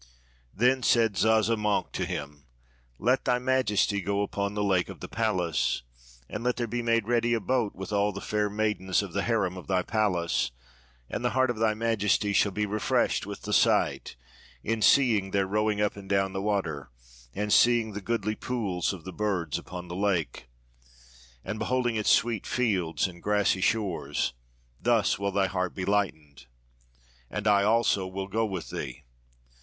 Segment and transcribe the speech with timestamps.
[0.51, 2.47] Then said Zazamankh to him,
[2.97, 5.83] 'Let Thy Majesty go upon the lake of the palace,
[6.27, 9.21] and let there be made ready a boat, with all the fair maidens of the
[9.21, 10.49] harem of thy palace,
[11.07, 14.15] and the heart of Thy Majesty shall be refreshed with the sight,
[14.63, 16.89] in seeing their rowing up and down the water,
[17.35, 20.49] and seeing the goodly pools of the birds upon the lake,
[21.45, 24.33] and beholding its sweet fields and grassy shores;
[24.81, 26.47] thus will thy heart be lightened.
[27.29, 29.03] And I also will go with thee.